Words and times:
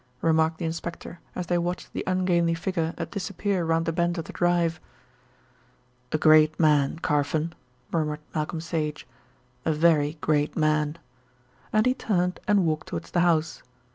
remarked 0.23 0.57
the 0.57 0.65
inspector 0.65 1.19
as 1.35 1.45
they 1.45 1.59
watched 1.59 1.93
the 1.93 2.03
ungainly 2.07 2.55
figure 2.55 2.91
disappear 3.11 3.63
round 3.63 3.85
the 3.85 3.93
bend 3.93 4.17
of 4.17 4.25
the 4.25 4.33
drive. 4.33 4.79
"A 6.11 6.17
great 6.17 6.59
man, 6.59 6.97
Carfon," 7.03 7.53
murmured 7.91 8.21
Malcolm 8.33 8.61
Sage, 8.61 9.05
"a 9.63 9.71
very 9.71 10.17
great 10.19 10.57
man," 10.57 10.97
and 11.71 11.85
he 11.85 11.93
turned 11.93 12.39
and 12.47 12.65
walked 12.65 12.87
towards 12.87 13.11
the 13.11 13.19
house. 13.19 13.61